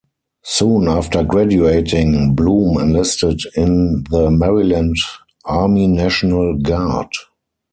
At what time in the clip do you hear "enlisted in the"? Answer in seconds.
2.81-4.31